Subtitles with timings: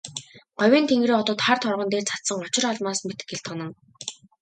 [0.59, 3.71] Говийн тэнгэрийн одод хар торгон дээр цацсан очир алмаас мэт гялтганан.